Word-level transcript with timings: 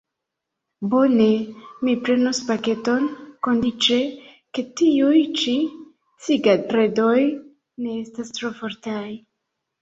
Bone, 0.91 1.25
mi 1.87 1.91
prenos 2.07 2.39
paketon, 2.47 3.05
kondiĉe, 3.47 3.99
ke 4.59 4.65
tiuj 4.81 5.21
ĉi 5.43 5.53
cigaredoj 6.29 7.13
ne 7.29 7.93
estas 7.99 8.35
tro 8.41 8.53
fortaj. 8.65 9.07